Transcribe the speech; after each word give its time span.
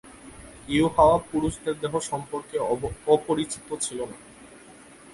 ইউহাওয়া 0.69 1.17
পুরুষের 1.29 1.75
দেহ 1.81 1.93
সম্পর্কে 2.09 2.55
অপরিচিত 3.07 3.67
ছিল 3.81 3.99
না। 4.05 4.17